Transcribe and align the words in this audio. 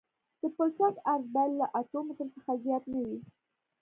د 0.39 0.41
پلچک 0.55 0.95
عرض 1.11 1.25
باید 1.35 1.51
له 1.59 1.65
اتو 1.79 1.99
مترو 2.07 2.33
څخه 2.35 2.51
زیات 2.63 2.83
نه 2.93 2.99
وي 3.07 3.17